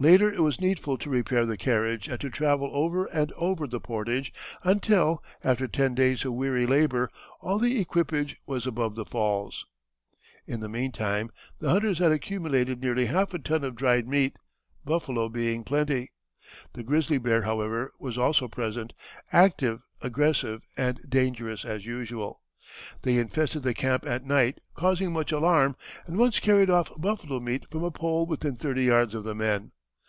[0.00, 3.80] Later it was needful to repair the carriage and to travel over and over the
[3.80, 9.66] portage until, after ten days of weary labor, all the equipage was above the falls.
[10.46, 14.36] In the meantime the hunters had accumulated nearly half a ton of dried meat,
[14.84, 16.12] buffalo being plenty.
[16.74, 18.92] The grizzly bear, however, was also present,
[19.32, 22.40] active, aggressive, and dangerous as usual.
[23.02, 25.74] They infested the camp at night, causing much alarm,
[26.06, 29.72] and once carried off buffalo meat from a pole within thirty yards of the men.